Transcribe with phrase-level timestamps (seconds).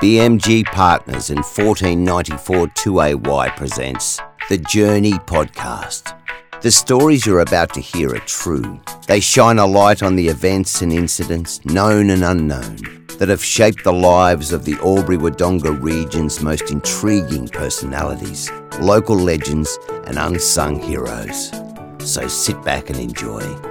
[0.00, 6.16] BMG Partners and 1494 2AY presents The Journey Podcast.
[6.62, 8.80] The stories you're about to hear are true.
[9.08, 13.82] They shine a light on the events and incidents, known and unknown, that have shaped
[13.82, 21.50] the lives of the Albury Wodonga region's most intriguing personalities, local legends, and unsung heroes.
[21.98, 23.67] So sit back and enjoy.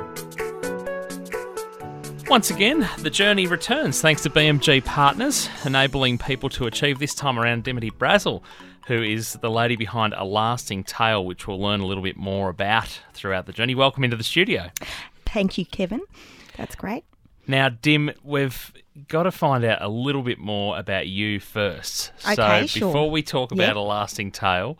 [2.29, 7.39] Once again, the journey returns thanks to BMG Partners, enabling people to achieve this time
[7.39, 8.43] around Dimity Brassil,
[8.87, 12.49] who is the lady behind A Lasting Tale, which we'll learn a little bit more
[12.49, 13.75] about throughout the journey.
[13.75, 14.69] Welcome into the studio.
[15.25, 16.01] Thank you, Kevin.
[16.57, 17.05] That's great.
[17.47, 18.73] Now, Dim, we've
[19.07, 22.11] got to find out a little bit more about you first.
[22.29, 22.87] Okay, so sure.
[22.89, 23.75] before we talk about Yep.
[23.77, 24.77] A Lasting Tale,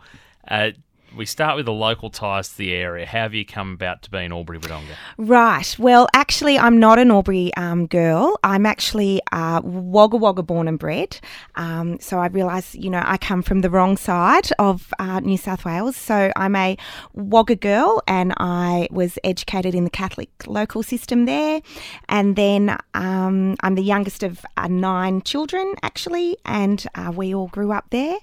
[0.48, 0.72] uh,
[1.16, 3.06] we start with the local ties to the area.
[3.06, 4.94] How have you come about to be in Albury Wodonga?
[5.16, 5.76] Right.
[5.78, 8.38] Well, actually, I'm not an Albury um, girl.
[8.44, 11.18] I'm actually uh, Wagga Wagga born and bred.
[11.56, 15.36] Um, so I realise, you know, I come from the wrong side of uh, New
[15.36, 15.96] South Wales.
[15.96, 16.76] So I'm a
[17.14, 21.60] Wagga girl and I was educated in the Catholic local system there.
[22.08, 27.48] And then um, I'm the youngest of uh, nine children, actually, and uh, we all
[27.48, 28.16] grew up there.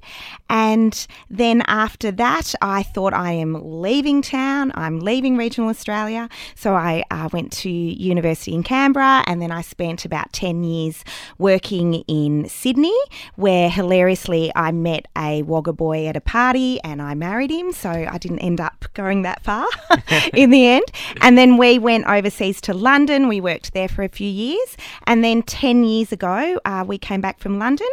[0.49, 4.71] And then after that, I thought I am leaving town.
[4.75, 6.29] I'm leaving regional Australia.
[6.55, 11.03] So I uh, went to university in Canberra, and then I spent about ten years
[11.37, 12.97] working in Sydney,
[13.35, 17.71] where hilariously I met a Wagga boy at a party, and I married him.
[17.71, 19.67] So I didn't end up going that far
[20.33, 20.85] in the end.
[21.21, 23.27] And then we went overseas to London.
[23.27, 27.21] We worked there for a few years, and then ten years ago uh, we came
[27.21, 27.89] back from London,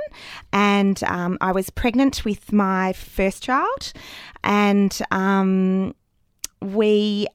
[0.52, 3.92] and um, I was pregnant with my first child,
[4.44, 5.94] and um,
[6.60, 7.26] we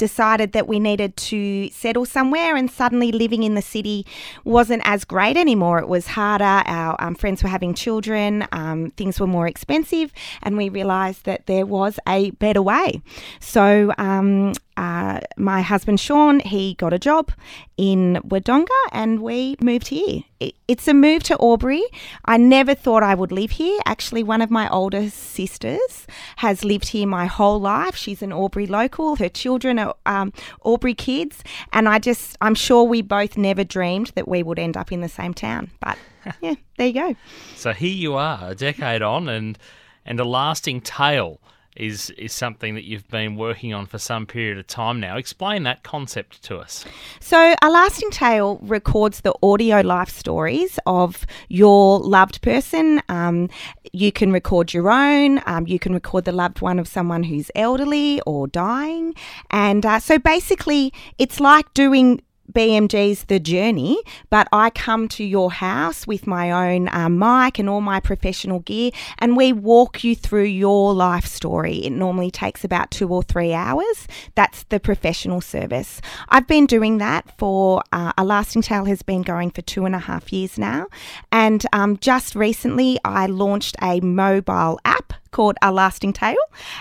[0.00, 4.06] decided that we needed to settle somewhere and suddenly living in the city
[4.44, 9.20] wasn't as great anymore it was harder our um, friends were having children um, things
[9.20, 10.10] were more expensive
[10.42, 13.02] and we realized that there was a better way
[13.40, 17.32] so um, uh, my husband Sean, he got a job
[17.76, 20.22] in Wodonga and we moved here.
[20.40, 21.82] It, it's a move to Albury.
[22.24, 23.78] I never thought I would live here.
[23.84, 27.94] Actually, one of my older sisters has lived here my whole life.
[27.94, 29.16] She's an Albury local.
[29.16, 30.32] Her children are um,
[30.64, 31.42] Albury kids.
[31.72, 35.00] And I just, I'm sure we both never dreamed that we would end up in
[35.00, 35.70] the same town.
[35.80, 35.98] But
[36.40, 37.16] yeah, there you go.
[37.56, 39.58] So here you are, a decade on, and
[40.06, 41.40] and a lasting tale
[41.80, 45.16] is is something that you've been working on for some period of time now.
[45.16, 46.84] Explain that concept to us.
[47.20, 53.02] So, A Lasting Tale records the audio life stories of your loved person.
[53.08, 53.48] Um,
[53.92, 57.50] you can record your own, um, you can record the loved one of someone who's
[57.54, 59.14] elderly or dying.
[59.50, 62.20] And uh, so, basically, it's like doing
[62.52, 67.68] BMG's The Journey, but I come to your house with my own um, mic and
[67.68, 71.76] all my professional gear, and we walk you through your life story.
[71.84, 74.08] It normally takes about two or three hours.
[74.34, 76.00] That's the professional service.
[76.28, 79.94] I've been doing that for uh, A Lasting Tale has been going for two and
[79.94, 80.86] a half years now,
[81.30, 86.36] and um, just recently I launched a mobile app called A Lasting Tale,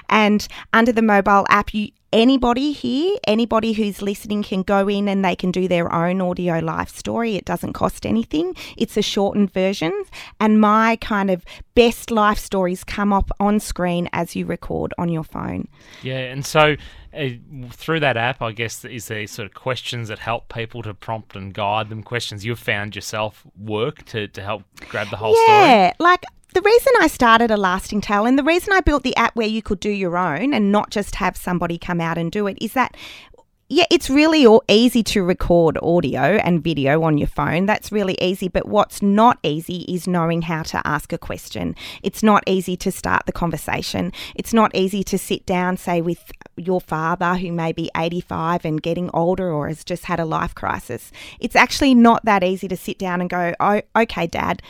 [0.10, 5.24] and under the mobile app you anybody here, anybody who's listening can go in and
[5.24, 7.36] they can do their own audio life story.
[7.36, 8.56] It doesn't cost anything.
[8.78, 9.94] It's a shortened version.
[10.40, 11.44] And my kind of
[11.76, 15.68] best life stories come up on screen as you record on your phone.
[16.02, 16.76] Yeah, and so
[17.14, 17.30] uh,
[17.72, 21.36] through that app, I guess is there sort of questions that help people to prompt
[21.36, 22.04] and guide them.
[22.04, 25.48] Questions you've found yourself work to to help grab the whole story.
[25.48, 26.24] Yeah, like
[26.54, 29.48] the reason I started a lasting tale and the reason I built the app where
[29.48, 32.58] you could do your own and not just have somebody come out and do it
[32.62, 32.96] is that
[33.72, 37.68] yeah, it's really easy to record audio and video on your phone.
[37.68, 38.48] That's really easy.
[38.48, 41.76] But what's not easy is knowing how to ask a question.
[42.02, 44.12] It's not easy to start the conversation.
[44.34, 48.82] It's not easy to sit down, say, with your father who may be 85 and
[48.82, 51.12] getting older or has just had a life crisis.
[51.40, 54.64] It's actually not that easy to sit down and go, oh, okay, dad.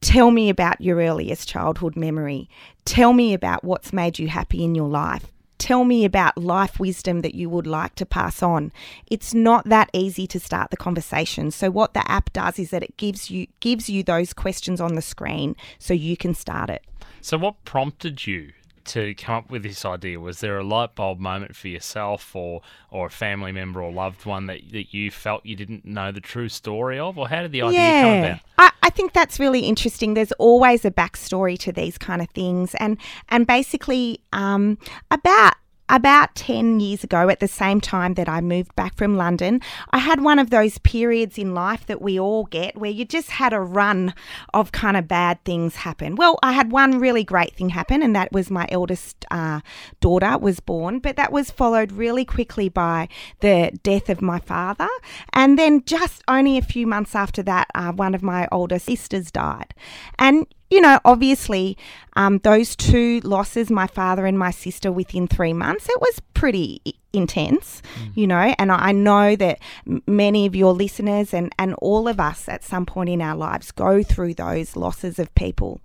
[0.00, 2.48] Tell me about your earliest childhood memory.
[2.84, 5.32] Tell me about what's made you happy in your life.
[5.58, 8.70] Tell me about life wisdom that you would like to pass on.
[9.10, 11.50] It's not that easy to start the conversation.
[11.50, 14.94] So what the app does is that it gives you gives you those questions on
[14.94, 16.84] the screen so you can start it.
[17.20, 18.52] So what prompted you
[18.88, 20.18] to come up with this idea?
[20.20, 24.26] Was there a light bulb moment for yourself or or a family member or loved
[24.26, 27.18] one that, that you felt you didn't know the true story of?
[27.18, 28.40] Or how did the idea come about?
[28.58, 30.14] I, I think that's really interesting.
[30.14, 32.98] There's always a backstory to these kind of things, and
[33.28, 34.78] and basically, um,
[35.10, 35.54] about
[35.88, 39.98] about 10 years ago, at the same time that I moved back from London, I
[39.98, 43.52] had one of those periods in life that we all get where you just had
[43.52, 44.14] a run
[44.52, 46.16] of kind of bad things happen.
[46.16, 49.60] Well, I had one really great thing happen, and that was my eldest uh,
[50.00, 53.08] daughter was born, but that was followed really quickly by
[53.40, 54.88] the death of my father.
[55.32, 59.30] And then just only a few months after that, uh, one of my older sisters
[59.30, 59.74] died.
[60.18, 61.76] And you know, obviously,
[62.16, 66.80] um, those two losses, my father and my sister, within three months, it was pretty
[67.12, 68.10] intense, mm.
[68.14, 68.54] you know.
[68.58, 69.58] And I know that
[70.06, 73.70] many of your listeners and, and all of us at some point in our lives
[73.70, 75.80] go through those losses of people.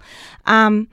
[0.46, 0.88] Um,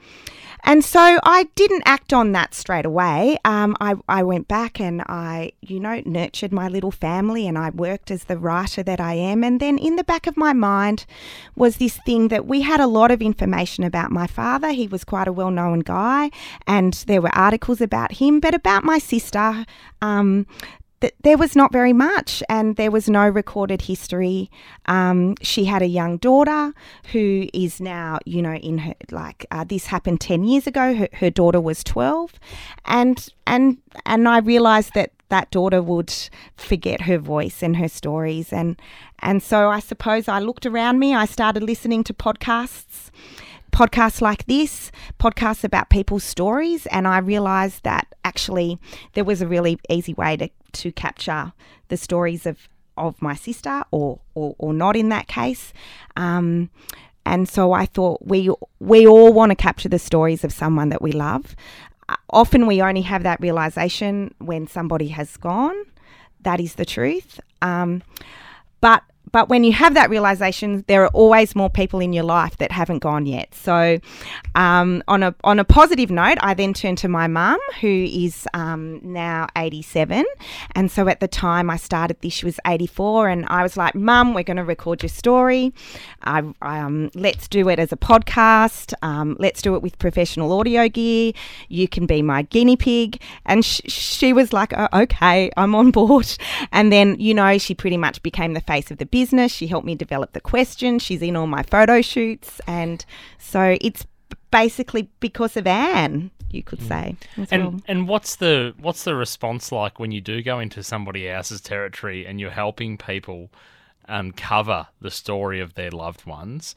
[0.65, 3.39] and so I didn't act on that straight away.
[3.45, 7.71] Um, I, I went back and I, you know, nurtured my little family and I
[7.71, 9.43] worked as the writer that I am.
[9.43, 11.07] And then in the back of my mind
[11.57, 14.71] was this thing that we had a lot of information about my father.
[14.71, 16.31] He was quite a well known guy
[16.67, 19.65] and there were articles about him, but about my sister,
[20.03, 20.20] um,
[21.01, 24.51] th- there was not very much, and there was no recorded history.
[24.87, 26.73] Um, she had a young daughter
[27.13, 30.95] who is now, you know, in her like uh, this happened ten years ago.
[30.95, 32.33] Her, her daughter was twelve,
[32.85, 36.13] and and and I realised that that daughter would
[36.57, 38.81] forget her voice and her stories, and
[39.21, 41.15] and so I suppose I looked around me.
[41.15, 43.11] I started listening to podcasts
[43.71, 48.79] podcasts like this, podcasts about people's stories, and I realised that actually
[49.15, 51.53] there was a really easy way to to capture
[51.89, 55.73] the stories of, of my sister or, or, or not in that case.
[56.17, 56.71] Um,
[57.27, 61.03] and so I thought we we all want to capture the stories of someone that
[61.03, 61.55] we love.
[62.09, 65.77] Uh, often we only have that realization when somebody has gone.
[66.41, 67.39] That is the truth.
[67.61, 68.03] Um,
[68.81, 72.57] but but when you have that realization, there are always more people in your life
[72.59, 73.55] that haven't gone yet.
[73.55, 73.99] So,
[74.55, 78.49] um, on a on a positive note, I then turned to my mum, who is
[78.55, 80.25] um, now 87,
[80.75, 83.95] and so at the time I started this, she was 84, and I was like,
[83.95, 85.73] "Mum, we're going to record your story.
[86.23, 88.95] I, um, let's do it as a podcast.
[89.03, 91.33] Um, let's do it with professional audio gear.
[91.69, 95.91] You can be my guinea pig." And sh- she was like, oh, "Okay, I'm on
[95.91, 96.37] board."
[96.73, 99.53] And then you know, she pretty much became the face of the business business.
[99.53, 101.03] She helped me develop the questions.
[101.03, 102.61] She's in all my photo shoots.
[102.67, 103.05] And
[103.39, 104.07] so it's
[104.51, 106.89] basically because of Anne, you could mm.
[106.89, 107.17] say.
[107.51, 107.81] And well.
[107.87, 112.27] and what's the what's the response like when you do go into somebody else's territory
[112.27, 113.51] and you're helping people
[114.09, 116.75] uncover the story of their loved ones?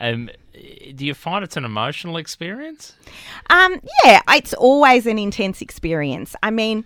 [0.00, 0.30] Um,
[0.94, 2.94] do you find it's an emotional experience?
[3.50, 6.36] Um, yeah, it's always an intense experience.
[6.42, 6.84] I mean,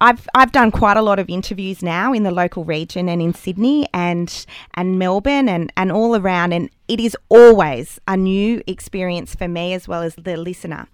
[0.00, 3.34] I've I've done quite a lot of interviews now in the local region and in
[3.34, 9.34] Sydney and and Melbourne and and all around, and it is always a new experience
[9.34, 10.88] for me as well as the listener.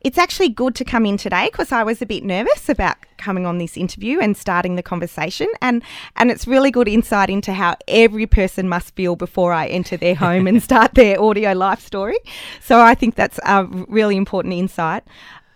[0.00, 3.44] It's actually good to come in today because I was a bit nervous about coming
[3.44, 5.82] on this interview and starting the conversation and
[6.16, 10.14] and it's really good insight into how every person must feel before I enter their
[10.16, 12.18] home and start their audio life story.
[12.60, 15.04] So I think that's a really important insight.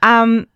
[0.03, 0.47] Um,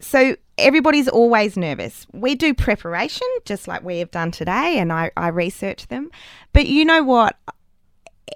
[0.00, 2.06] so everybody's always nervous.
[2.12, 6.10] We do preparation just like we have done today and I, I research them.
[6.52, 7.36] But you know what?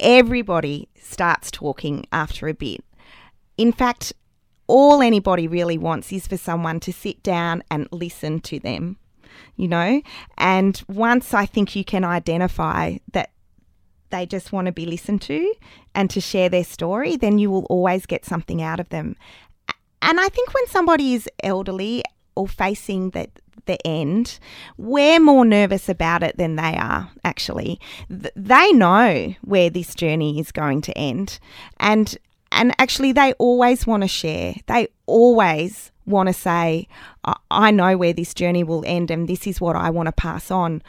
[0.00, 2.84] everybody starts talking after a bit.
[3.56, 4.12] In fact,
[4.66, 8.96] all anybody really wants is for someone to sit down and listen to them,
[9.56, 10.00] you know?
[10.38, 13.31] And once I think you can identify that
[14.12, 15.52] they just want to be listened to
[15.94, 19.16] and to share their story, then you will always get something out of them.
[20.00, 22.04] And I think when somebody is elderly
[22.36, 23.30] or facing that
[23.66, 24.38] the end,
[24.76, 27.80] we're more nervous about it than they are, actually.
[28.08, 31.38] Th- they know where this journey is going to end.
[31.78, 32.16] And
[32.50, 34.54] and actually they always want to share.
[34.66, 36.88] They always want to say,
[37.50, 40.50] I know where this journey will end and this is what I want to pass
[40.50, 40.82] on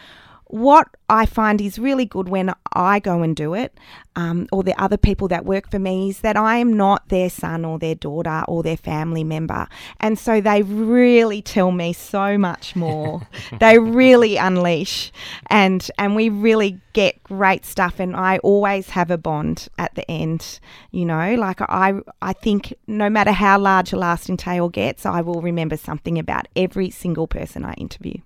[0.53, 3.75] what I find is really good when I go and do it,
[4.15, 7.31] um, or the other people that work for me, is that I am not their
[7.31, 9.67] son or their daughter or their family member.
[9.99, 13.27] And so they really tell me so much more.
[13.59, 15.11] they really unleash
[15.47, 20.09] and and we really get great stuff and I always have a bond at the
[20.09, 20.59] end.
[20.91, 25.21] You know, like I I think no matter how large a lasting tale gets, I
[25.21, 28.19] will remember something about every single person I interview.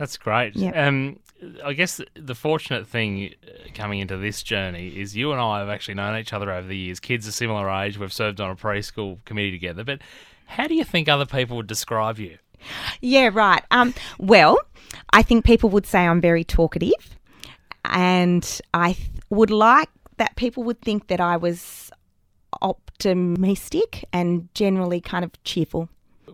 [0.00, 0.56] That's great.
[0.56, 0.74] Yep.
[0.74, 1.19] Um,
[1.64, 5.68] I guess the fortunate thing uh, coming into this journey is you and I have
[5.68, 7.00] actually known each other over the years.
[7.00, 7.98] Kids are similar age.
[7.98, 9.84] We've served on a preschool committee together.
[9.84, 10.00] But
[10.46, 12.38] how do you think other people would describe you?
[13.00, 13.64] Yeah, right.
[13.70, 14.58] Um, well,
[15.12, 17.16] I think people would say I'm very talkative,
[17.84, 21.90] and I th- would like that people would think that I was
[22.60, 25.88] optimistic and generally kind of cheerful.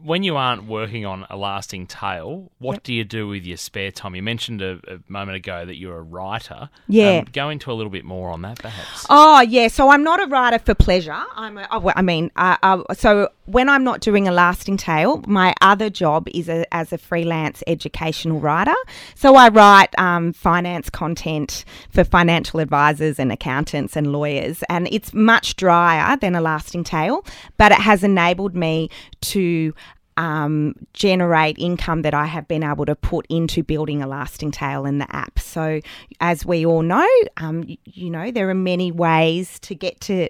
[0.06, 3.90] When you aren't working on a lasting tale, what do you do with your spare
[3.90, 4.14] time?
[4.14, 6.70] You mentioned a, a moment ago that you're a writer.
[6.86, 7.18] Yeah.
[7.18, 9.04] Um, go into a little bit more on that, perhaps.
[9.10, 11.20] Oh yeah, so I'm not a writer for pleasure.
[11.34, 11.58] I'm.
[11.58, 15.52] A, oh, I mean, uh, uh, so when I'm not doing a lasting tale, my
[15.60, 18.74] other job is a, as a freelance educational writer.
[19.16, 25.12] So I write um, finance content for financial advisors and accountants and lawyers, and it's
[25.12, 27.24] much drier than a lasting tale,
[27.56, 28.88] but it has enabled me
[29.22, 29.74] to
[30.16, 34.86] um, generate income that I have been able to put into building a lasting tale
[34.86, 35.38] in the app.
[35.38, 35.80] So,
[36.20, 40.28] as we all know, um, you, know, there are many ways to get to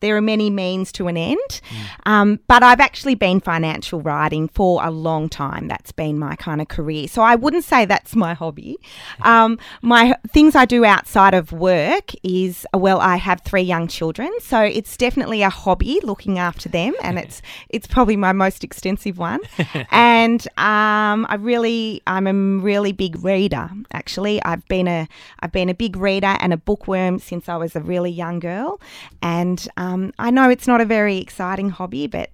[0.00, 1.60] there are many means to an end.
[2.06, 5.68] Um, but I've actually been financial writing for a long time.
[5.68, 7.08] That's been my kind of career.
[7.08, 8.78] So I wouldn't say that's my hobby.
[9.22, 14.30] Um, my things I do outside of work is well, I have three young children,
[14.40, 19.18] so it's definitely a hobby looking after them, and it's it's probably my most extensive
[19.18, 19.40] one.
[19.90, 23.68] and um, I really, I'm a really big reader.
[23.92, 25.08] Actually, I've been a
[25.40, 28.80] I've been a big reader and a bookworm since I was a really young girl,
[29.20, 29.87] and um,
[30.18, 32.30] I know it's not a very exciting hobby, but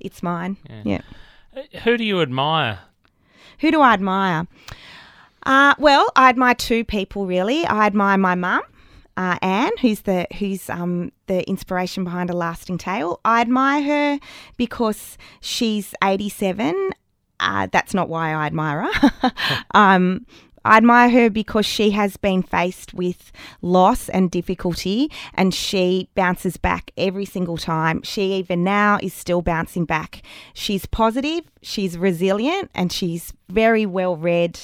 [0.00, 0.56] it's mine.
[0.84, 1.02] Yeah.
[1.56, 2.80] Uh, Who do you admire?
[3.60, 4.46] Who do I admire?
[5.44, 7.64] Uh, well, I admire two people really.
[7.66, 8.62] I admire my mum,
[9.16, 13.20] uh, Anne, who's the who's um, the inspiration behind a lasting tale.
[13.24, 14.20] I admire her
[14.56, 16.90] because she's eighty seven.
[17.38, 19.32] Uh, that's not why I admire her.
[19.74, 20.26] um,
[20.66, 23.30] I admire her because she has been faced with
[23.62, 28.02] loss and difficulty and she bounces back every single time.
[28.02, 30.22] She even now is still bouncing back.
[30.54, 34.58] She's positive, she's resilient, and she's very well read.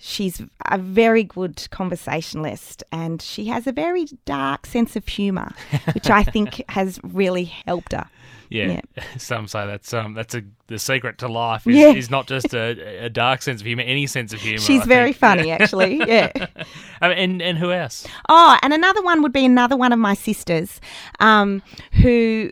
[0.00, 5.52] She's a very good conversationalist and she has a very dark sense of humour,
[5.92, 8.08] which I think has really helped her.
[8.50, 8.80] Yeah,
[9.18, 11.88] some say that's um that's a the secret to life is, Yeah.
[11.92, 14.60] is not just a, a dark sense of humor, any sense of humor.
[14.60, 15.16] She's I very think.
[15.18, 15.96] funny, actually.
[15.98, 16.32] Yeah.
[17.00, 18.04] Um, and and who else?
[18.28, 20.80] Oh, and another one would be another one of my sisters
[21.20, 21.62] um,
[22.02, 22.50] who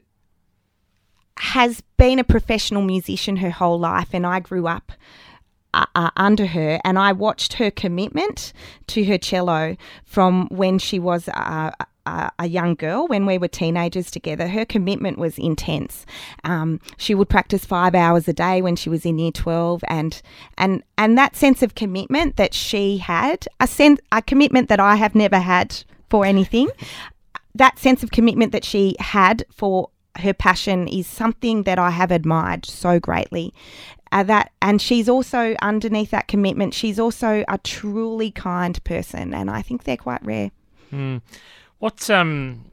[1.39, 4.93] has been a professional musician her whole life, and I grew up.
[5.77, 8.55] Uh, uh, under her, and I watched her commitment
[8.87, 14.11] to her cello from when she was a, a young girl, when we were teenagers
[14.11, 14.49] together.
[14.49, 16.07] Her commitment was intense.
[16.45, 20.23] Um, she would practice five hours a day when she was in year twelve, and
[20.57, 24.97] and and that sense of commitment that she had, a sense, a commitment that I
[24.97, 26.71] have never had for anything.
[27.55, 32.11] that sense of commitment that she had for her passion is something that I have
[32.11, 33.53] admired so greatly.
[34.17, 36.73] Uh, that and she's also underneath that commitment.
[36.73, 40.51] She's also a truly kind person, and I think they're quite rare.
[41.81, 42.65] What um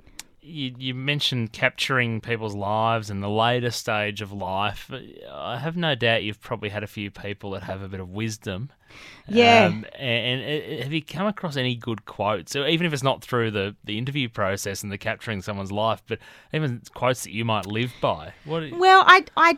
[0.42, 4.90] you, you mentioned capturing people's lives and the later stage of life.
[5.30, 8.10] I have no doubt you've probably had a few people that have a bit of
[8.10, 8.70] wisdom.
[9.28, 9.66] Yeah.
[9.66, 13.04] Um, and, and uh, have you come across any good quotes, or even if it's
[13.04, 16.20] not through the, the interview process and the capturing someone's life, but
[16.54, 18.34] even quotes that you might live by?
[18.46, 18.64] What?
[18.72, 19.58] Well, I, I,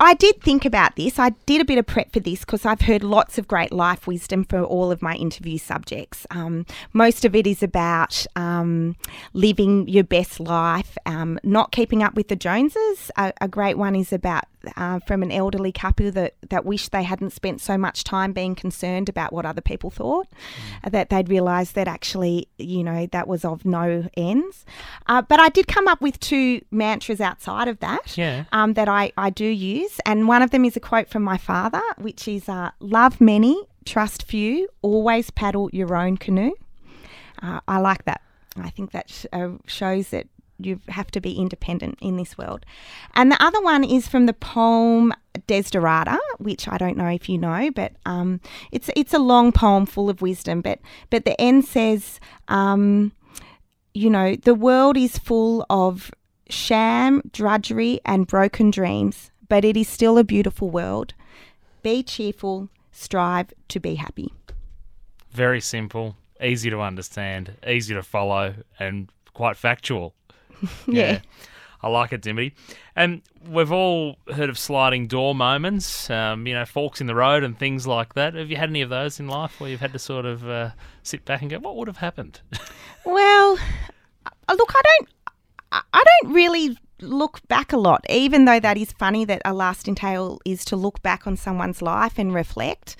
[0.00, 1.18] I did think about this.
[1.18, 4.06] I did a bit of prep for this because I've heard lots of great life
[4.06, 6.26] wisdom for all of my interview subjects.
[6.30, 8.96] Um, most of it is about um,
[9.32, 13.10] living your best life, um, not keeping up with the Joneses.
[13.16, 14.44] A, a great one is about
[14.76, 18.54] uh, from an elderly couple that, that wish they hadn't spent so much time being
[18.54, 20.28] concerned about what other people thought,
[20.84, 24.64] uh, that they'd realised that actually, you know, that was of no ends.
[25.06, 28.44] Uh, but I did come up with two mantras outside of that Yeah.
[28.52, 30.00] um, that I, I do use.
[30.06, 33.60] And one of them is a quote from my father, which is uh, Love many,
[33.84, 36.52] trust few, always paddle your own canoe.
[37.42, 38.20] Uh, I like that.
[38.56, 40.26] I think that sh- uh, shows that
[40.66, 42.64] you have to be independent in this world.
[43.14, 45.12] And the other one is from the poem
[45.46, 48.40] Desiderata, which I don't know if you know, but um,
[48.70, 50.60] it's it's a long poem full of wisdom.
[50.60, 53.12] But but the end says, um,
[53.94, 56.10] you know, the world is full of
[56.48, 61.14] sham, drudgery, and broken dreams, but it is still a beautiful world.
[61.82, 64.32] Be cheerful, strive to be happy.
[65.30, 70.14] Very simple, easy to understand, easy to follow, and quite factual.
[70.86, 71.20] Yeah.
[71.84, 72.54] I like it, Dimity.
[72.94, 77.42] And we've all heard of sliding door moments, um, you know, forks in the road
[77.42, 78.34] and things like that.
[78.34, 80.70] Have you had any of those in life where you've had to sort of uh,
[81.02, 82.40] sit back and go, what would have happened?
[83.04, 83.58] Well,
[84.48, 85.08] uh, look, I don't,
[85.72, 89.52] I- I don't really look back a lot, even though that is funny that a
[89.52, 92.94] lasting tale is to look back on someone's life and reflect.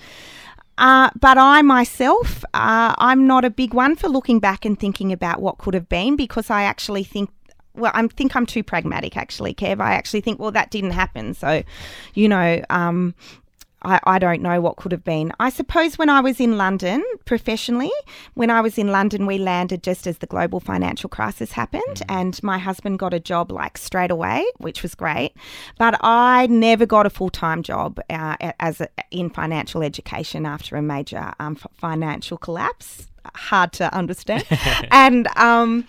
[0.77, 5.13] Uh, but I myself, uh, I'm not a big one for looking back and thinking
[5.13, 7.29] about what could have been because I actually think
[7.75, 9.81] well, I think I'm too pragmatic, actually, Kev.
[9.81, 11.33] I actually think, well, that didn't happen.
[11.33, 11.63] So,
[12.13, 13.15] you know, um,
[13.83, 15.31] I, I don't know what could have been.
[15.39, 17.91] I suppose when I was in London professionally,
[18.33, 22.05] when I was in London, we landed just as the global financial crisis happened, mm.
[22.09, 25.33] and my husband got a job like straight away, which was great.
[25.77, 30.75] But I never got a full time job uh, as a, in financial education after
[30.75, 34.45] a major um, financial collapse hard to understand.
[34.91, 35.85] and, um,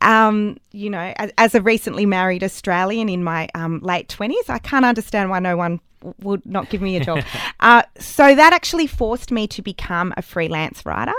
[0.00, 4.58] um, you know, as, as, a recently married Australian in my um, late 20s, I
[4.58, 5.80] can't understand why no one
[6.20, 7.24] would not give me a job.
[7.60, 11.14] uh, so that actually forced me to become a freelance writer.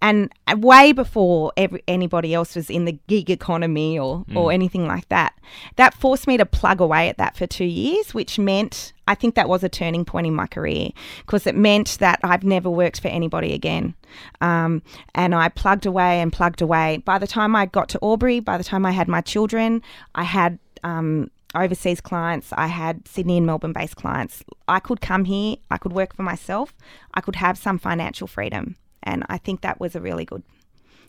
[0.00, 4.36] And way before every, anybody else was in the gig economy or, mm.
[4.36, 5.34] or anything like that,
[5.76, 9.34] that forced me to plug away at that for two years, which meant I think
[9.34, 13.00] that was a turning point in my career because it meant that I've never worked
[13.00, 13.94] for anybody again.
[14.40, 14.82] Um,
[15.14, 17.02] and I plugged away and plugged away.
[17.04, 19.82] By the time I got to Albury, by the time I had my children,
[20.14, 24.42] I had um, overseas clients, I had Sydney and Melbourne based clients.
[24.68, 26.74] I could come here, I could work for myself,
[27.14, 28.76] I could have some financial freedom.
[29.02, 30.42] And I think that was a really good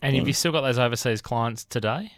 [0.02, 2.12] and have you still got those overseas clients today?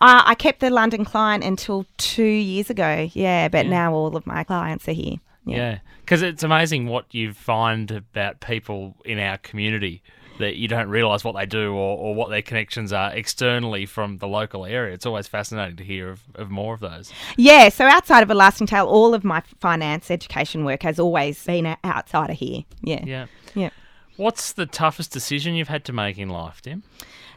[0.00, 3.70] Uh, I kept the London client until two years ago, yeah, but yeah.
[3.70, 5.16] now all of my clients are here.
[5.46, 6.28] Yeah, because yeah.
[6.28, 10.02] it's amazing what you find about people in our community
[10.38, 14.18] that you don't realise what they do or, or what their connections are externally from
[14.18, 14.92] the local area.
[14.92, 17.12] It's always fascinating to hear of, of more of those.
[17.36, 21.44] Yeah, so outside of a lasting tale, all of my finance education work has always
[21.44, 22.64] been outside of here.
[22.82, 23.04] Yeah.
[23.04, 23.26] Yeah.
[23.54, 23.70] Yeah.
[24.16, 26.82] What's the toughest decision you've had to make in life, Tim?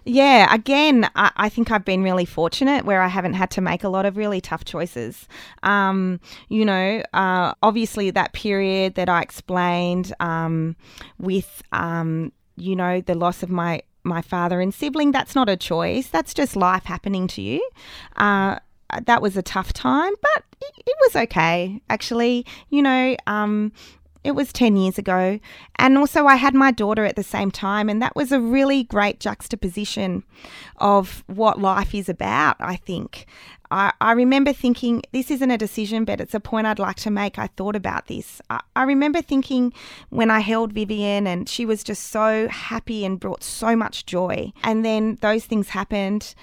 [0.06, 3.84] Yeah, again, I, I, think I've been really fortunate where I haven't had to make
[3.84, 5.28] a lot of really tough choices.
[5.64, 10.78] Um, you know, uh, obviously that period that I explained um,
[11.20, 15.58] with um, you know, the loss of my my father and sibling, that's not a
[15.58, 16.08] choice.
[16.08, 17.70] That's just life happening to you.
[18.16, 18.58] Uh,
[19.06, 22.46] that was a tough time, but it, it was okay, actually.
[22.70, 23.74] You know, um,
[24.24, 25.40] it was 10 years ago.
[25.78, 28.84] And also, I had my daughter at the same time, and that was a really
[28.84, 30.24] great juxtaposition
[30.78, 33.26] of what life is about, I think.
[33.70, 37.12] I, I remember thinking, this isn't a decision, but it's a point I'd like to
[37.12, 37.38] make.
[37.38, 38.42] I thought about this.
[38.50, 39.74] I, I remember thinking
[40.10, 44.52] when I held Vivian and she was just so happy and brought so much joy.
[44.64, 46.34] And then those things happened.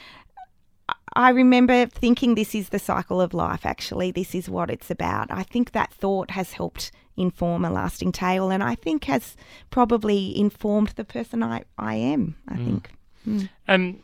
[1.17, 4.11] I remember thinking this is the cycle of life, actually.
[4.11, 5.31] This is what it's about.
[5.31, 9.37] I think that thought has helped inform a lasting tale and I think has
[9.70, 12.64] probably informed the person I, I am, I mm.
[12.64, 12.90] think.
[13.27, 13.48] Mm.
[13.66, 14.00] And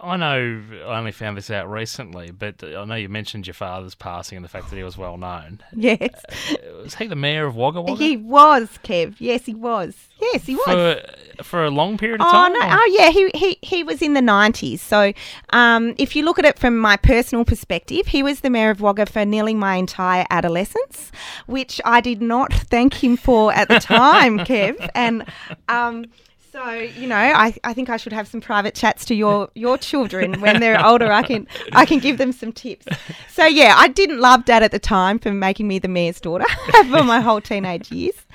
[0.00, 3.94] I know I only found this out recently, but I know you mentioned your father's
[3.94, 5.60] passing and the fact that he was well known.
[5.72, 6.24] Yes.
[6.28, 8.02] Uh, was he the mayor of Wagga Wagga?
[8.02, 9.16] He was, Kev.
[9.18, 9.96] Yes, he was.
[10.32, 10.64] Yes, he was.
[10.64, 12.52] For, for a long period of oh, time?
[12.52, 12.60] No.
[12.62, 13.10] Oh, yeah.
[13.10, 14.78] He, he, he was in the 90s.
[14.80, 15.12] So
[15.50, 18.80] um, if you look at it from my personal perspective, he was the mayor of
[18.80, 21.10] Wagga for nearly my entire adolescence,
[21.46, 24.88] which I did not thank him for at the time, Kev.
[24.94, 25.24] And.
[25.68, 26.06] Um,
[26.52, 29.78] so you know, I, I think I should have some private chats to your your
[29.78, 31.12] children when they're older.
[31.12, 32.86] I can I can give them some tips.
[33.28, 36.44] So yeah, I didn't love Dad at the time for making me the mayor's daughter
[36.90, 38.26] for my whole teenage years,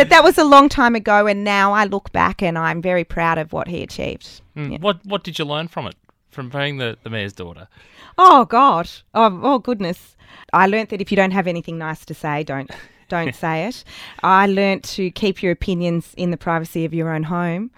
[0.00, 3.04] but that was a long time ago, and now I look back and I'm very
[3.04, 4.40] proud of what he achieved.
[4.56, 4.72] Mm.
[4.72, 4.78] Yeah.
[4.78, 5.94] What what did you learn from it?
[6.30, 7.68] From being the, the mayor's daughter?
[8.16, 8.88] Oh God!
[9.14, 10.16] Oh, oh goodness!
[10.54, 12.70] I learnt that if you don't have anything nice to say, don't
[13.10, 13.84] don't say it.
[14.22, 17.70] I learnt to keep your opinions in the privacy of your own home.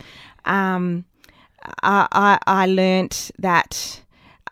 [0.45, 1.05] Um,
[1.83, 4.01] I, I, I learnt that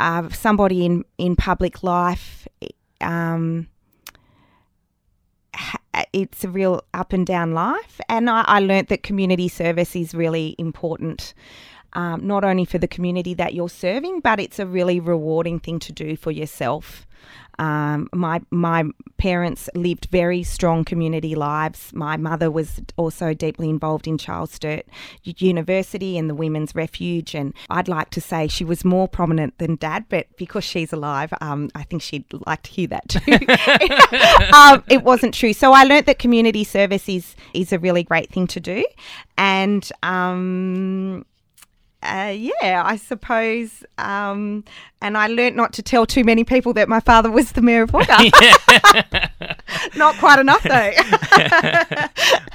[0.00, 2.48] uh, somebody in, in public life,
[3.00, 3.68] um,
[6.12, 8.00] it's a real up and down life.
[8.08, 11.34] And I, I learnt that community service is really important.
[11.92, 15.80] Um, not only for the community that you're serving, but it's a really rewarding thing
[15.80, 17.06] to do for yourself.
[17.60, 18.84] Um, my my
[19.18, 21.92] parents lived very strong community lives.
[21.92, 24.86] My mother was also deeply involved in Charles Sturt
[25.24, 29.76] University and the Women's Refuge, and I'd like to say she was more prominent than
[29.76, 33.20] Dad, but because she's alive, um, I think she'd like to hear that too.
[34.56, 35.52] um, it wasn't true.
[35.52, 38.86] So I learnt that community service is is a really great thing to do,
[39.36, 41.26] and um,
[42.02, 43.84] uh, yeah, I suppose.
[43.98, 44.64] Um,
[45.02, 47.82] and I learnt not to tell too many people that my father was the mayor
[47.82, 48.30] of Wagga.
[49.96, 50.70] not quite enough, though.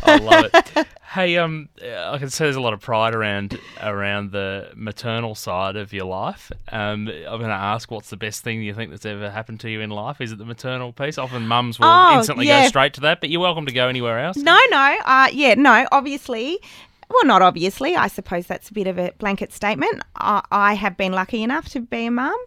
[0.04, 0.88] I love it.
[1.12, 5.78] Hey, um, I can see there's a lot of pride around around the maternal side
[5.78, 6.52] of your life.
[6.72, 9.70] Um, I'm going to ask, what's the best thing you think that's ever happened to
[9.70, 10.20] you in life?
[10.20, 11.18] Is it the maternal piece?
[11.18, 12.64] Often mums will oh, instantly yeah.
[12.64, 14.36] go straight to that, but you're welcome to go anywhere else.
[14.36, 15.88] No, no, uh, yeah, no.
[15.92, 16.60] Obviously,
[17.10, 17.96] well, not obviously.
[17.96, 20.02] I suppose that's a bit of a blanket statement.
[20.16, 22.38] I, I have been lucky enough to be a mum,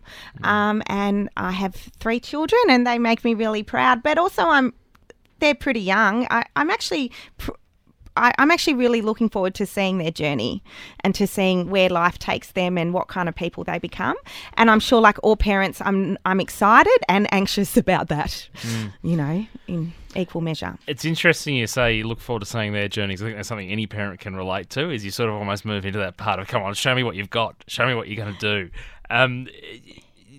[0.42, 4.02] um, and I have three children, and they make me really proud.
[4.02, 4.74] But also, I'm
[5.38, 6.26] they're pretty young.
[6.30, 7.12] I, I'm actually.
[7.38, 7.52] Pr-
[8.18, 10.62] I, I'm actually really looking forward to seeing their journey
[11.00, 14.16] and to seeing where life takes them and what kind of people they become.
[14.54, 18.48] And I'm sure, like all parents, I'm I'm excited and anxious about that.
[19.02, 20.78] You know, in equal measure.
[20.86, 23.22] It's interesting you say you look forward to seeing their journeys.
[23.22, 24.90] I think that's something any parent can relate to.
[24.90, 27.16] Is you sort of almost move into that part of, come on, show me what
[27.16, 28.70] you've got, show me what you're going to do.
[29.10, 29.48] Um,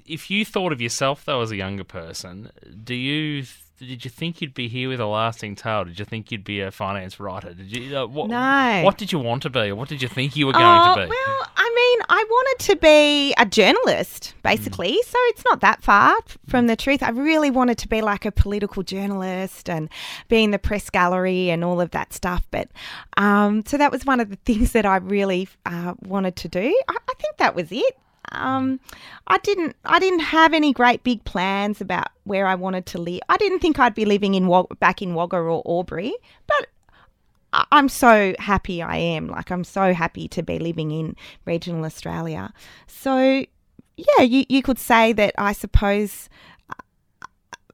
[0.06, 2.52] if you thought of yourself though as a younger person,
[2.84, 3.46] do you
[3.80, 5.86] did you think you'd be here with a lasting tale?
[5.86, 7.54] Did you think you'd be a finance writer?
[7.54, 7.98] Did you?
[7.98, 8.82] Uh, what, No.
[8.84, 10.96] What did you want to be, or what did you think you were going oh,
[10.96, 11.10] to be?
[11.10, 14.94] Well, I mean, I wanted to be a journalist, basically.
[14.94, 15.06] Mm.
[15.06, 16.15] So it's not that far
[16.48, 17.02] from the truth.
[17.02, 19.89] I really wanted to be like a political journalist and
[20.28, 22.46] be in the press gallery and all of that stuff.
[22.52, 22.70] But
[23.18, 26.84] um, so that was one of the things that I really uh, wanted to do.
[26.88, 27.98] I, I think that was it.
[28.32, 28.80] Um,
[29.28, 29.76] I didn't.
[29.86, 33.22] I didn't have any great big plans about where I wanted to live.
[33.30, 36.13] I didn't think I'd be living in back in Wagga or Albury,
[36.48, 36.68] but
[37.54, 39.28] I- I'm so happy I am.
[39.28, 41.15] Like, I'm so happy to be living in
[41.46, 42.54] regional Australia.
[42.88, 43.44] So,
[43.98, 46.30] yeah, you, you could say that I suppose
[46.70, 47.26] uh,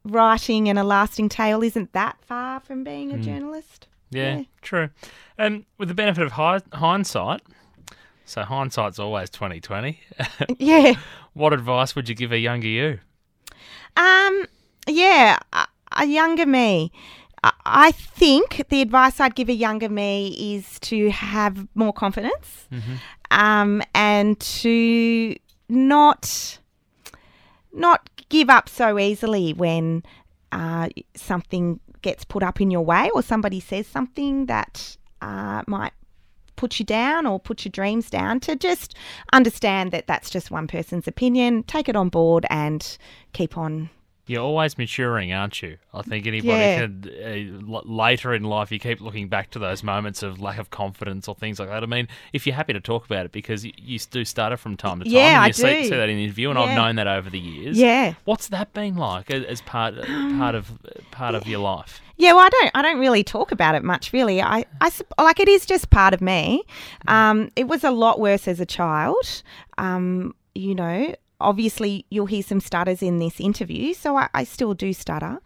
[0.03, 3.87] writing and a lasting tale isn't that far from being a journalist.
[4.11, 4.43] Yeah, Yeah.
[4.61, 4.89] true.
[5.37, 7.41] And with the benefit of hi- hindsight,
[8.25, 9.99] so hindsight's always twenty twenty.
[10.59, 10.93] Yeah.
[11.33, 12.99] what advice would you give a younger you?
[13.97, 14.45] Um,
[14.87, 16.91] yeah, a, a younger me.
[17.43, 22.67] I- I think the advice I'd give a younger me is to have more confidence
[23.31, 25.35] um, and to
[25.69, 26.59] not
[27.73, 30.01] not give up so easily when
[30.51, 35.93] uh, something gets put up in your way or somebody says something that uh, might
[36.55, 38.95] put you down or put your dreams down to just
[39.33, 42.97] understand that that's just one person's opinion take it on board and
[43.33, 43.89] keep on
[44.27, 45.77] You're always maturing, aren't you?
[45.93, 46.79] I think anybody Yeah.
[46.79, 47.13] could
[47.71, 51.27] uh, later in life you keep looking back to those moments of lack of confidence
[51.27, 51.83] or things like that.
[51.83, 54.77] I mean, if you're happy to talk about it because you, you do it from
[54.77, 55.83] time to time, Yeah, and I you see, do.
[55.83, 57.77] see that in the interview, and I've known that over the years.
[57.77, 59.93] yeah What's that been like as, as part
[60.39, 60.71] part of
[61.11, 62.01] part of your life?
[62.17, 62.71] Yeah, well, I don't.
[62.73, 64.41] I don't really talk about it much, really.
[64.41, 66.63] I, I like it is just part of me.
[67.07, 69.43] Um, it was a lot worse as a child.
[69.77, 74.73] Um, you know, obviously you'll hear some stutters in this interview, so I, I still
[74.73, 75.39] do stutter.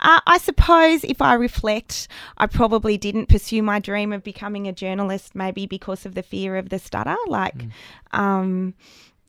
[0.00, 4.72] Uh, I suppose if I reflect, I probably didn't pursue my dream of becoming a
[4.72, 7.16] journalist, maybe because of the fear of the stutter.
[7.28, 7.66] Like,
[8.12, 8.74] um,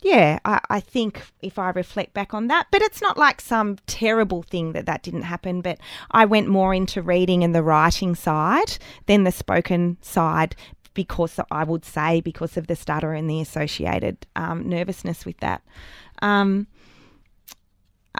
[0.01, 3.77] yeah, I, I think if I reflect back on that, but it's not like some
[3.87, 5.61] terrible thing that that didn't happen.
[5.61, 5.79] But
[6.11, 10.55] I went more into reading and the writing side than the spoken side
[10.93, 15.61] because I would say because of the stutter and the associated um, nervousness with that.
[16.21, 16.67] Um,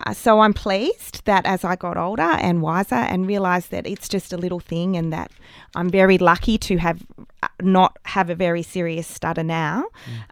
[0.05, 4.07] uh, so I'm pleased that as I got older and wiser and realised that it's
[4.09, 5.31] just a little thing and that
[5.75, 7.01] I'm very lucky to have
[7.43, 9.85] uh, not have a very serious stutter now,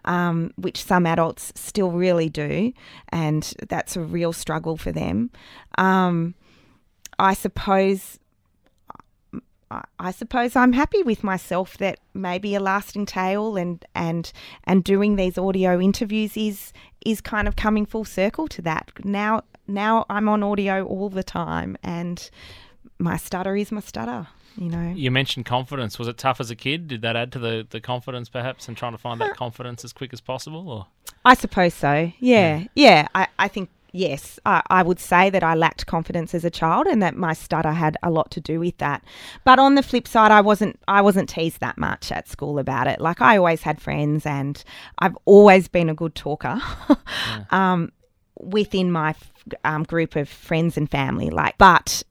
[0.04, 2.72] um, which some adults still really do,
[3.10, 5.30] and that's a real struggle for them.
[5.78, 6.34] Um,
[7.18, 8.18] I suppose.
[9.68, 14.84] I- I suppose I'm happy with myself that maybe a lasting tale and and and
[14.84, 16.72] doing these audio interviews is
[17.04, 18.92] is kind of coming full circle to that.
[19.04, 22.28] Now now I'm on audio all the time and
[22.98, 24.26] my stutter is my stutter,
[24.56, 24.92] you know.
[24.94, 25.98] You mentioned confidence.
[25.98, 26.88] Was it tough as a kid?
[26.88, 29.92] Did that add to the, the confidence, perhaps, and trying to find that confidence as
[29.92, 30.68] quick as possible?
[30.68, 30.86] Or
[31.24, 32.10] I suppose so.
[32.20, 32.64] Yeah.
[32.74, 33.08] Yeah.
[33.14, 36.86] I, I think, yes, I, I would say that I lacked confidence as a child
[36.86, 39.04] and that my stutter had a lot to do with that.
[39.44, 42.86] But on the flip side, I wasn't, I wasn't teased that much at school about
[42.86, 43.00] it.
[43.00, 44.62] Like I always had friends and
[44.98, 46.60] I've always been a good talker.
[47.50, 47.92] um,
[48.40, 49.14] within my
[49.64, 52.02] um, group of friends and family like but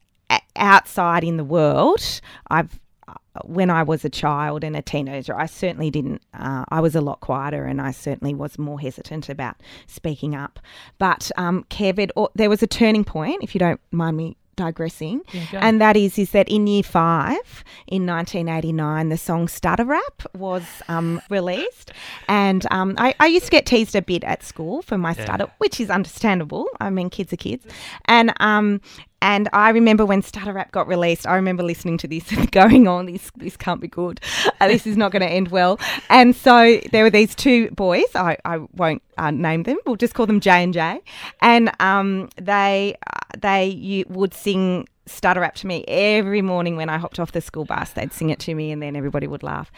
[0.55, 5.45] outside in the world i've uh, when I was a child and a teenager, I
[5.45, 6.21] certainly didn't.
[6.33, 9.57] Uh, I was a lot quieter, and I certainly was more hesitant about
[9.87, 10.59] speaking up.
[10.97, 14.37] But um, Kev, it, or, there was a turning point, if you don't mind me
[14.55, 15.57] digressing, go.
[15.59, 20.63] and that is is that in year five in 1989, the song "Stutter Rap" was
[20.87, 21.91] um, released,
[22.27, 25.47] and um, I, I used to get teased a bit at school for my stutter,
[25.57, 26.67] which is understandable.
[26.79, 27.65] I mean, kids are kids,
[28.05, 28.81] and um,
[29.25, 32.87] and I remember when Stutter Rap got released, I remember listening to this and going
[32.87, 34.19] on, this this can't be good.
[34.61, 35.79] Uh, this is not going to end well.
[36.11, 38.05] And so there were these two boys.
[38.13, 39.79] I, I won't uh, name them.
[39.87, 41.01] We'll just call them J and J.
[41.41, 46.89] And um, they uh, they you would sing Stutter Rap to me every morning when
[46.89, 47.93] I hopped off the school bus.
[47.93, 49.71] They'd sing it to me, and then everybody would laugh.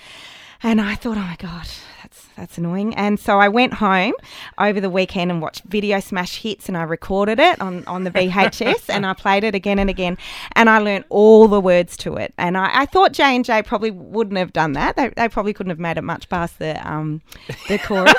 [0.61, 1.69] And I thought, oh my God,
[2.01, 2.95] that's that's annoying.
[2.95, 4.13] And so I went home
[4.57, 8.11] over the weekend and watched Video Smash Hits and I recorded it on, on the
[8.11, 10.17] VHS and I played it again and again
[10.53, 12.33] and I learned all the words to it.
[12.37, 14.95] And I, I thought J and J probably wouldn't have done that.
[14.95, 17.21] They, they probably couldn't have made it much past the um
[17.67, 18.13] the chorus.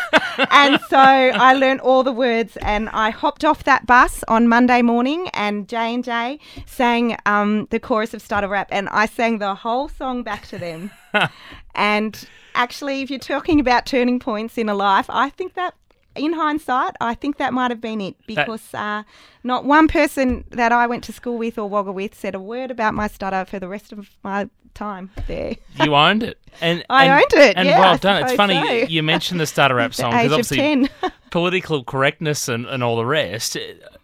[0.50, 4.82] and so I learned all the words and I hopped off that bus on Monday
[4.82, 9.38] morning and J and J sang um, the chorus of Stutter Rap and I sang
[9.38, 10.90] the whole song back to them.
[11.74, 15.74] and actually, if you're talking about turning points in a life, I think that
[16.18, 19.02] in hindsight, I think that might have been it because uh,
[19.44, 22.70] not one person that I went to school with or Wagga with said a word
[22.70, 25.56] about my stutter for the rest of my time there.
[25.82, 27.56] You owned it, and I and, owned it.
[27.56, 28.24] and yeah, well done.
[28.24, 28.72] It's funny so.
[28.72, 30.88] you, you mentioned the stutter rap song because obviously 10.
[31.30, 33.56] political correctness and, and all the rest.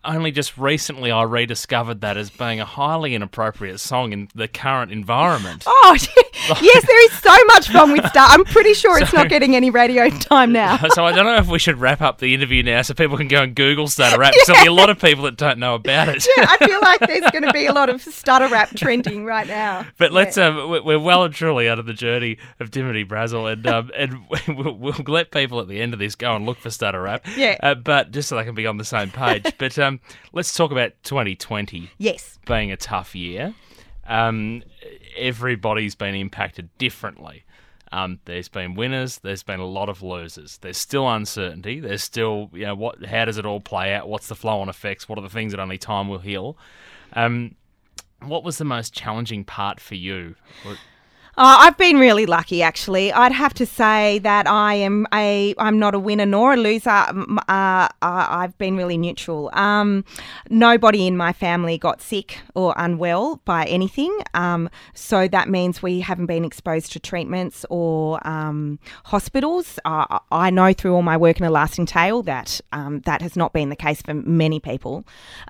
[0.04, 4.92] Only just recently I rediscovered that as being a highly inappropriate song in the current
[4.92, 5.64] environment.
[5.86, 5.96] Oh,
[6.62, 8.26] yes, there is so much fun with Star.
[8.30, 10.78] I'm pretty sure it's not getting any radio time now.
[10.94, 13.28] So I don't know if we should wrap up the interview now so people can
[13.28, 14.32] go and Google stutter rap.
[14.32, 16.26] 'cause There'll be a lot of people that don't know about it.
[16.36, 19.46] Yeah, I feel like there's going to be a lot of stutter rap trending right
[19.46, 19.86] now.
[19.98, 23.46] But let's um, we- we're well and truly out of the journey of Dimity Brassil,
[23.46, 26.58] and um, and we'll, we'll let people at the end of this go and look
[26.58, 27.26] for stutter rap.
[27.36, 27.56] Yeah.
[27.62, 29.52] Uh, but just so they can be on the same page.
[29.58, 29.93] but um,
[30.32, 32.38] let's talk about 2020 Yes.
[32.46, 33.54] being a tough year.
[34.06, 34.62] Um,
[35.16, 37.44] everybody's been impacted differently.
[37.92, 39.18] Um, there's been winners.
[39.18, 40.58] There's been a lot of losers.
[40.58, 41.78] There's still uncertainty.
[41.80, 43.04] There's still, you know, what?
[43.06, 44.08] How does it all play out?
[44.08, 45.08] What's the flow-on effects?
[45.08, 46.58] What are the things that only time will heal?
[47.12, 47.54] Um,
[48.20, 50.34] what was the most challenging part for you?
[51.36, 53.12] Uh, I've been really lucky, actually.
[53.12, 56.90] I'd have to say that I am a I'm not a winner nor a loser.
[56.90, 59.50] Uh, I've been really neutral.
[59.52, 60.04] Um,
[60.48, 66.00] nobody in my family got sick or unwell by anything, um, so that means we
[66.00, 69.80] haven't been exposed to treatments or um, hospitals.
[69.84, 73.34] Uh, I know through all my work in a lasting tale that um, that has
[73.34, 75.04] not been the case for many people.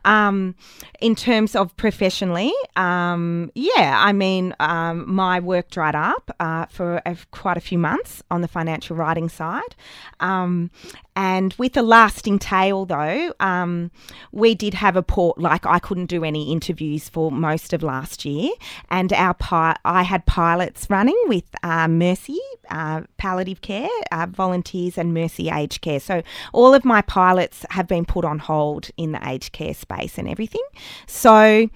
[0.06, 0.54] Um,
[1.00, 7.16] in terms of professionally, um, yeah, I mean, my work dried up uh, for a,
[7.32, 9.74] quite a few months on the financial writing side.
[10.20, 10.70] Um,
[11.16, 13.90] and with a lasting tale, though, um,
[14.32, 18.24] we did have a port, like I couldn't do any interviews for most of last
[18.24, 18.52] year.
[18.90, 24.96] And our pi- I had pilots running with uh, Mercy, uh, palliative care, uh, volunteers,
[24.96, 26.00] and Mercy aged care.
[26.00, 30.18] So all of my pilots have been put on hold in the aged care space
[30.18, 30.64] and everything.
[31.06, 31.68] So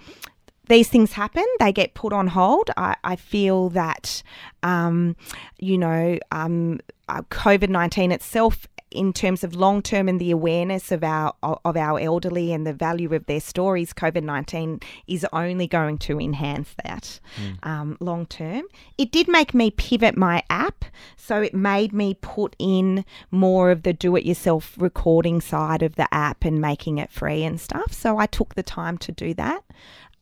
[0.69, 2.71] these things happen, they get put on hold.
[2.77, 4.23] I, I feel that,
[4.63, 5.17] um,
[5.59, 8.67] you know, um, uh, COVID 19 itself.
[8.91, 12.73] In terms of long term and the awareness of our of our elderly and the
[12.73, 17.21] value of their stories, COVID nineteen is only going to enhance that
[17.65, 18.63] um, long term.
[18.97, 20.87] It did make me pivot my app,
[21.19, 25.97] so it made me put in more of the do it yourself recording side of
[25.97, 27.93] the app and making it free and stuff.
[27.93, 29.65] So I took the time to do that.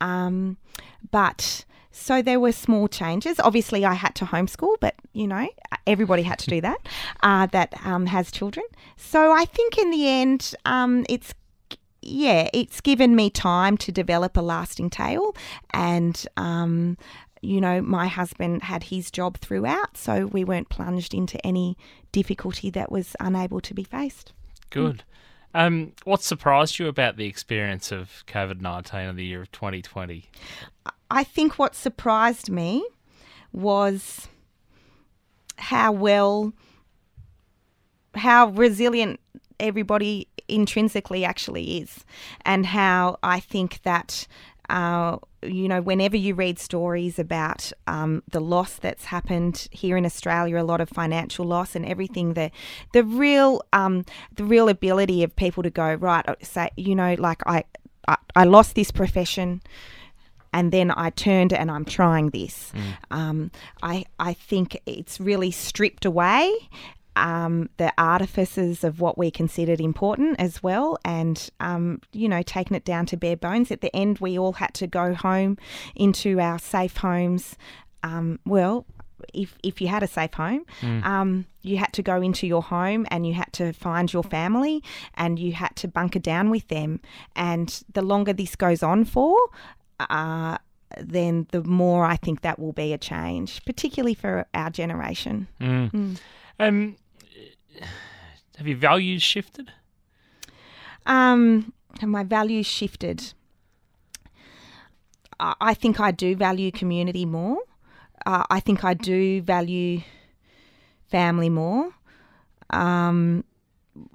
[0.00, 0.56] Um,
[1.10, 3.40] but so there were small changes.
[3.40, 5.48] Obviously, I had to homeschool, but you know,
[5.86, 6.78] everybody had to do that.
[7.22, 8.64] Uh, that um, has children.
[8.96, 11.34] So I think in the end, um, it's
[12.02, 15.34] yeah, it's given me time to develop a lasting tale,
[15.72, 16.96] and um,
[17.40, 21.76] you know, my husband had his job throughout, so we weren't plunged into any
[22.12, 24.32] difficulty that was unable to be faced.
[24.70, 25.02] Good.
[25.56, 30.28] Um, what surprised you about the experience of COVID 19 in the year of 2020?
[31.10, 32.86] I think what surprised me
[33.54, 34.28] was
[35.56, 36.52] how well,
[38.14, 39.18] how resilient
[39.58, 42.04] everybody intrinsically actually is,
[42.44, 44.26] and how I think that.
[44.68, 50.04] Uh, you know, whenever you read stories about um, the loss that's happened here in
[50.04, 52.50] Australia, a lot of financial loss and everything, the
[52.92, 57.14] the real um, the real ability of people to go right, uh, say, you know,
[57.18, 57.64] like I
[58.08, 59.62] I, I lost this profession
[60.52, 62.72] and then I turned and I'm trying this.
[63.10, 63.50] Um,
[63.82, 66.52] I I think it's really stripped away
[67.16, 72.76] um, the artifices of what we considered important as well, and um, you know, taking
[72.76, 73.70] it down to bare bones.
[73.70, 75.56] At the end, we all had to go home
[75.94, 77.56] into our safe homes.
[78.02, 78.86] Um, well.
[79.32, 80.66] If, if you had a safe home,
[81.02, 84.82] um, you had to go into your home and you had to find your family
[85.14, 87.00] and you had to bunker down with them.
[87.34, 89.36] And the longer this goes on for,
[89.98, 90.58] uh,
[91.00, 95.48] then the more I think that will be a change, particularly for our generation.
[96.60, 96.96] Um,
[98.56, 99.72] have your values shifted?
[101.06, 103.32] Um, have my values shifted?
[105.38, 107.58] I think I do value community more.
[108.24, 110.00] Uh, I think I do value
[111.10, 111.90] family more.
[112.70, 113.44] Um,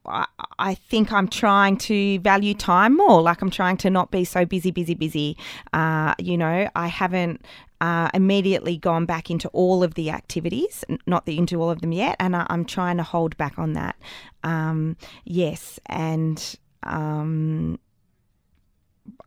[0.06, 0.26] I,
[0.60, 3.22] I think I'm trying to value time more.
[3.22, 5.38] Like I'm trying to not be so busy, busy, busy.
[5.74, 7.46] Uh, you know, I haven't
[7.82, 11.92] uh, immediately gone back into all of the activities, not the, into all of them
[11.92, 13.96] yet, and I, I'm trying to hold back on that.
[14.44, 17.80] Um, yes, and um,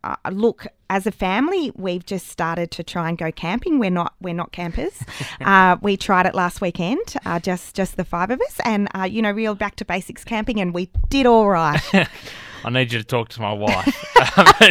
[0.04, 3.80] uh, look, as a family, we've just started to try and go camping.
[3.80, 5.02] We're not we're not campers.
[5.40, 9.02] uh, we tried it last weekend, uh, just just the five of us, and uh,
[9.02, 11.82] you know, real back to basics camping, and we did all right.
[12.64, 13.94] I need you to talk to my wife.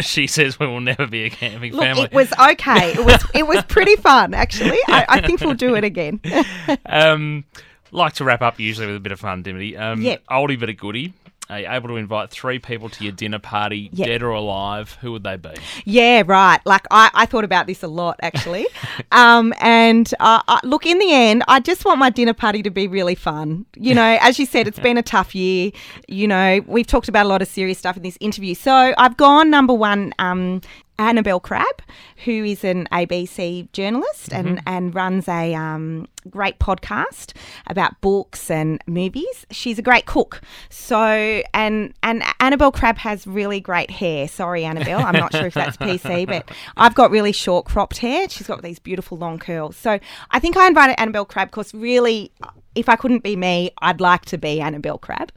[0.00, 2.02] she says we will never be a camping Look, family.
[2.04, 2.92] it was okay.
[2.92, 4.78] It was it was pretty fun actually.
[4.88, 6.20] I, I think we'll do it again.
[6.86, 7.44] um,
[7.92, 9.76] like to wrap up usually with a bit of fun, Dimity.
[9.76, 10.24] Um, Yep.
[10.30, 11.12] Oldie but a goodie.
[11.50, 14.96] Are you able to invite three people to your dinner party, dead or alive?
[15.02, 15.50] Who would they be?
[15.84, 16.58] Yeah, right.
[16.64, 18.66] Like I, I thought about this a lot actually.
[19.12, 22.70] um, and uh, I, look, in the end, I just want my dinner party to
[22.70, 23.66] be really fun.
[23.76, 25.70] You know, as you said, it's been a tough year.
[26.08, 28.54] You know, we've talked about a lot of serious stuff in this interview.
[28.54, 30.14] So I've gone number one.
[30.18, 30.62] Um,
[30.98, 31.82] Annabelle Crabb,
[32.24, 37.32] who is an ABC journalist and, and runs a um, great podcast
[37.66, 39.46] about books and movies.
[39.50, 40.40] She's a great cook.
[40.70, 44.28] So and and Annabelle Crabb has really great hair.
[44.28, 48.28] Sorry, Annabelle, I'm not sure if that's PC, but I've got really short cropped hair.
[48.28, 49.76] She's got these beautiful long curls.
[49.76, 49.98] So
[50.30, 52.32] I think I invited Annabelle Crabb because really.
[52.74, 55.30] If I couldn't be me, I'd like to be Annabelle Crabb.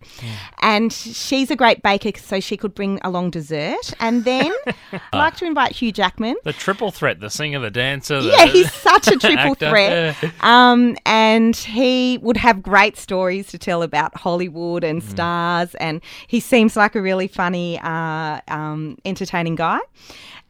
[0.62, 3.94] And she's a great baker, so she could bring along dessert.
[4.00, 4.52] And then
[4.92, 6.36] I'd like to invite Hugh Jackman.
[6.44, 8.22] The triple threat: the singer, the dancer.
[8.22, 9.70] The Yeah, he's such a triple actor.
[9.70, 10.16] threat.
[10.22, 10.32] Yeah.
[10.42, 15.10] Um, and he would have great stories to tell about Hollywood and Mm.
[15.10, 15.76] stars.
[15.76, 19.80] And he seems like a really funny, uh, um, entertaining guy.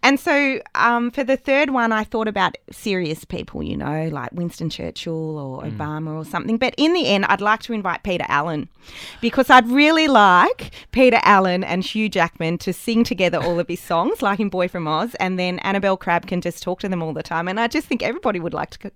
[0.08, 4.32] And so um, for the third one, I thought about serious people, you know, like
[4.32, 5.76] Winston Churchill or Mm.
[5.76, 6.58] Obama or something.
[6.58, 8.70] But in the end, I'd like to invite Peter Allen
[9.20, 13.82] because I'd really like Peter Allen and Hugh Jackman to sing together all of his
[13.82, 17.04] songs, like in Boy from Oz, and then Annabelle Crabb can just talk to them
[17.04, 17.50] all the time.
[17.50, 18.92] And I just think everybody would like to.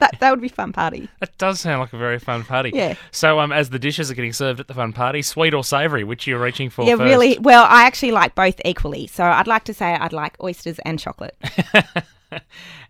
[0.00, 1.08] That, that would be a fun party.
[1.20, 2.70] That does sound like a very fun party.
[2.74, 2.94] Yeah.
[3.12, 6.02] So, um, as the dishes are getting served at the fun party, sweet or savoury,
[6.04, 7.02] which you're reaching for yeah, first?
[7.04, 7.38] really.
[7.38, 9.06] Well, I actually like both equally.
[9.06, 11.36] So I'd like to say I'd like oysters and chocolate.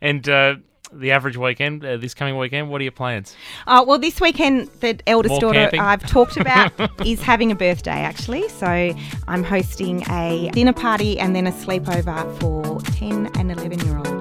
[0.00, 0.56] And uh,
[0.92, 3.34] the average weekend, uh, this coming weekend, what are your plans?
[3.66, 5.80] Uh, well, this weekend, the eldest More daughter camping?
[5.80, 6.72] I've talked about
[7.06, 8.48] is having a birthday, actually.
[8.48, 8.66] So
[9.26, 14.17] I'm hosting a dinner party and then a sleepover for 10 and 11 year olds.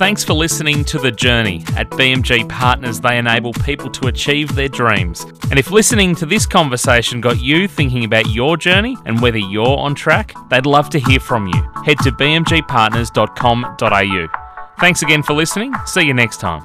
[0.00, 1.62] Thanks for listening to The Journey.
[1.76, 5.26] At BMG Partners, they enable people to achieve their dreams.
[5.50, 9.76] And if listening to this conversation got you thinking about your journey and whether you're
[9.76, 11.70] on track, they'd love to hear from you.
[11.84, 14.28] Head to bmgpartners.com.au.
[14.80, 15.74] Thanks again for listening.
[15.84, 16.62] See you next time.